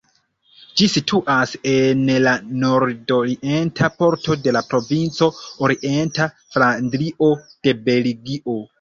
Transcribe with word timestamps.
Ĝi 0.79 0.85
situas 0.93 1.53
en 1.73 2.01
la 2.27 2.33
nordorienta 2.63 3.91
parto 4.01 4.39
de 4.47 4.57
la 4.59 4.65
provinco 4.73 5.31
Orienta 5.69 6.31
Flandrio 6.57 7.35
de 7.55 7.81
Belgio. 7.89 8.63